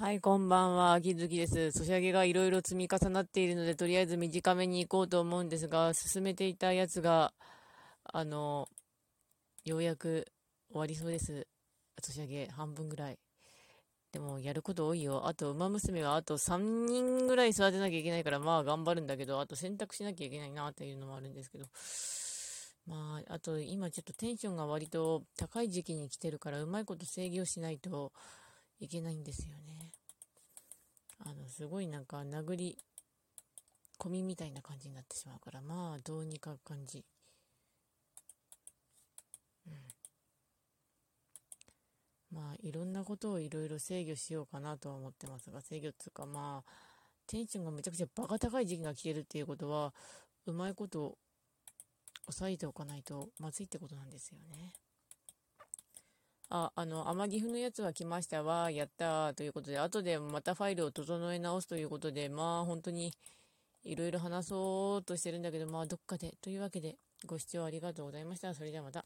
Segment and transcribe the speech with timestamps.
[0.00, 0.92] はい、こんばんは。
[0.92, 1.72] 秋月です。
[1.72, 7.32] ソシャゲがいろいろ積み重なっているので、とりあえず短めに行こうと思うんですが、進めていたやつが、
[8.04, 8.68] あの、
[9.64, 10.28] ようやく
[10.68, 11.48] 終わりそうです。
[12.00, 13.18] ソシャゲ半分ぐらい。
[14.12, 15.26] でも、やること多いよ。
[15.26, 21.66] あと、馬娘はあと3人ぐらい育てなきゃいけないから、まあ頑張るんだけど、あと選択しなきゃいけないなっていうのもあるんですけど。
[22.86, 28.12] まあ、あと今ちょっとテンションが割と高い時期に来てるから、うまいこと制御しないと
[28.80, 29.92] いけないんですよね。
[31.24, 32.78] あの、すごいなんか殴り
[33.98, 37.04] 込みみたいな感じになってしまうから、まあ、どうにか感じ。
[39.66, 39.74] うん。
[42.38, 46.70] まあ、いろんなことをいろいろ制御しようかなとは思ってますが、制御っていうかまあ、
[47.26, 49.92] テンションがめちゃくちゃバカ高い時期が来てるっていうことは、
[50.46, 51.18] うまいこと
[52.26, 54.72] 抑えておかないとまずいってことなんですよね。
[56.50, 63.12] あ、あの、天岐阜のやつは来ましたわ、やったということで、後でまたファイルを整え直すということで、まあ本当に
[63.84, 66.34] いろいろ話そうとしてるんだけど、まあどっかで。
[66.40, 66.96] というわけで、
[67.26, 68.54] ご視聴ありがとうございました。
[68.54, 69.04] それではまた。